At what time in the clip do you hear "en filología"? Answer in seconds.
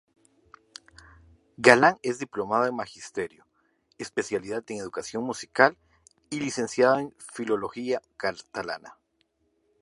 6.97-8.01